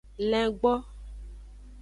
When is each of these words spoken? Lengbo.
Lengbo. 0.31 0.73